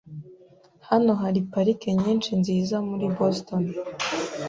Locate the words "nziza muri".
2.41-3.05